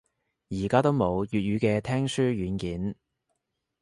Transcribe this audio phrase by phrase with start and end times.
[0.49, 2.95] 而家都冇粵語嘅聽書軟件